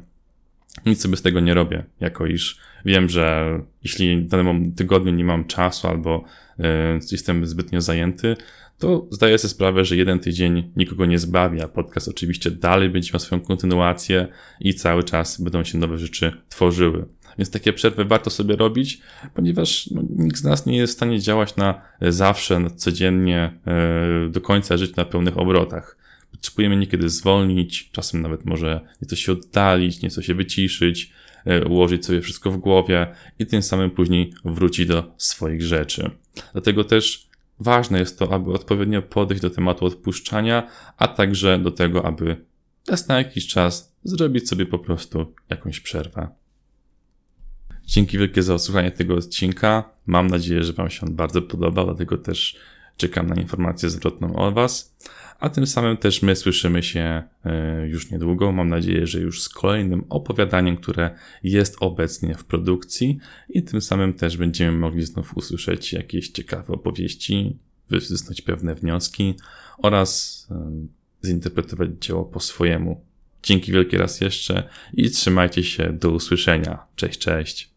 nic 0.87 1.01
sobie 1.01 1.17
z 1.17 1.23
tego 1.23 1.41
nie 1.41 1.55
robię, 1.55 1.85
jako 2.01 2.27
iż 2.27 2.59
wiem, 2.85 3.09
że 3.09 3.59
jeśli 3.85 4.17
w 4.17 4.29
danym 4.29 4.73
tygodniu 4.73 5.13
nie 5.13 5.25
mam 5.25 5.45
czasu 5.45 5.89
albo 5.89 6.25
e, 6.59 6.99
jestem 7.13 7.47
zbytnio 7.47 7.81
zajęty, 7.81 8.37
to 8.79 9.07
zdaję 9.11 9.39
sobie 9.39 9.51
sprawę, 9.51 9.85
że 9.85 9.97
jeden 9.97 10.19
tydzień 10.19 10.73
nikogo 10.77 11.07
nie 11.07 11.19
zbawi, 11.19 11.63
a 11.63 11.69
podcast 11.69 12.09
oczywiście 12.09 12.51
dalej 12.51 12.91
będzie 12.91 13.11
miał 13.13 13.21
swoją 13.21 13.41
kontynuację 13.41 14.29
i 14.61 14.75
cały 14.75 15.05
czas 15.05 15.41
będą 15.41 15.65
się 15.65 15.79
nowe 15.79 15.99
rzeczy 15.99 16.33
tworzyły. 16.49 17.07
Więc 17.39 17.51
takie 17.51 17.73
przerwy 17.73 18.05
warto 18.05 18.31
sobie 18.31 18.57
robić, 18.57 19.01
ponieważ 19.35 19.91
no, 19.91 20.03
nikt 20.17 20.37
z 20.37 20.45
nas 20.45 20.67
nie 20.67 20.77
jest 20.77 20.93
w 20.93 20.97
stanie 20.97 21.21
działać 21.21 21.57
na 21.57 21.81
zawsze, 22.01 22.61
na 22.61 22.71
codziennie, 22.71 23.53
e, 23.67 24.29
do 24.31 24.41
końca 24.41 24.77
żyć 24.77 24.97
na 24.97 25.05
pełnych 25.05 25.39
obrotach. 25.39 25.97
Potrzebujemy 26.37 26.77
niekiedy 26.77 27.09
zwolnić, 27.09 27.91
czasem 27.91 28.23
nawet 28.23 28.45
może 28.45 28.81
nieco 29.03 29.17
się 29.17 29.33
oddalić, 29.33 30.03
nieco 30.03 30.23
się 30.23 30.35
wyciszyć, 30.35 31.13
e, 31.45 31.65
ułożyć 31.65 32.07
sobie 32.07 32.21
wszystko 32.21 32.51
w 32.51 32.57
głowie 32.57 33.07
i 33.39 33.47
tym 33.47 33.63
samym 33.63 33.91
później 33.91 34.33
wrócić 34.45 34.87
do 34.87 35.15
swoich 35.17 35.63
rzeczy. 35.63 36.11
Dlatego 36.53 36.85
też 36.85 37.29
ważne 37.61 37.99
jest 37.99 38.19
to, 38.19 38.33
aby 38.33 38.53
odpowiednio 38.53 39.03
podejść 39.03 39.43
do 39.43 39.51
tematu 39.51 39.85
odpuszczania, 39.85 40.69
a 40.97 41.09
także 41.09 41.59
do 41.59 41.71
tego, 41.71 42.07
aby 42.07 42.37
raz 42.89 43.09
na 43.09 43.19
jakiś 43.19 43.47
czas 43.47 43.97
zrobić 44.05 44.49
sobie 44.49 44.67
po 44.67 44.79
prostu 44.79 45.35
jakąś 45.51 45.81
przerwę. 45.81 46.29
Dzięki 47.87 48.19
wielkie 48.19 48.43
za 48.43 48.55
odsłuchanie 48.55 48.91
tego 48.91 49.15
odcinka. 49.15 49.91
Mam 50.07 50.27
nadzieję, 50.27 50.65
że 50.65 50.73
Wam 50.73 50.91
się 50.91 51.07
on 51.07 51.15
bardzo 51.15 51.43
podobał, 51.43 51.85
dlatego 51.85 52.19
też 52.19 52.57
czekam 52.97 53.27
na 53.27 53.35
informację 53.35 53.91
zwrotną 53.91 54.37
od 54.37 54.55
Was. 54.55 54.97
A 55.41 55.51
tym 55.51 55.67
samym 55.67 55.97
też 55.97 56.23
my 56.23 56.37
słyszymy 56.37 56.83
się 56.83 57.23
e, 57.45 57.87
już 57.89 58.11
niedługo. 58.11 58.53
Mam 58.53 58.69
nadzieję, 58.69 59.07
że 59.07 59.21
już 59.21 59.43
z 59.43 59.49
kolejnym 59.49 60.05
opowiadaniem, 60.09 60.77
które 60.77 61.19
jest 61.43 61.77
obecnie 61.81 62.35
w 62.35 62.45
produkcji, 62.45 63.19
i 63.49 63.63
tym 63.63 63.81
samym 63.81 64.15
też 64.15 64.37
będziemy 64.37 64.79
mogli 64.79 65.07
znów 65.07 65.37
usłyszeć 65.37 65.93
jakieś 65.93 66.29
ciekawe 66.29 66.73
opowieści, 66.73 67.59
wysnuć 67.91 68.43
pewne 68.43 68.75
wnioski 68.75 69.35
oraz 69.79 70.47
e, 70.51 70.71
zinterpretować 71.27 71.91
dzieło 72.01 72.25
po 72.25 72.41
swojemu. 72.41 73.05
Dzięki 73.43 73.73
wielkie 73.73 73.99
raz 73.99 74.21
jeszcze 74.21 74.69
i 74.95 75.11
trzymajcie 75.11 75.65
się. 75.65 75.93
Do 75.93 76.11
usłyszenia. 76.11 76.87
Cześć, 76.97 77.19
cześć. 77.19 77.76